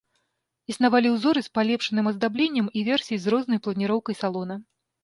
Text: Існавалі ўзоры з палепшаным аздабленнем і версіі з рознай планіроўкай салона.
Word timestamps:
Існавалі 0.73 1.11
ўзоры 1.17 1.43
з 1.47 1.53
палепшаным 1.57 2.09
аздабленнем 2.13 2.73
і 2.81 2.87
версіі 2.91 3.17
з 3.23 3.37
рознай 3.37 3.65
планіроўкай 3.69 4.23
салона. 4.25 4.55